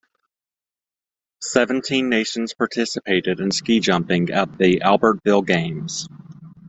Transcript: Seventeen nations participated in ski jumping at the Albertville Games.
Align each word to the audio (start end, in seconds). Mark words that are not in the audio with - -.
Seventeen 1.43 2.09
nations 2.09 2.55
participated 2.55 3.39
in 3.39 3.51
ski 3.51 3.79
jumping 3.79 4.31
at 4.31 4.57
the 4.57 4.79
Albertville 4.83 5.45
Games. 5.45 6.07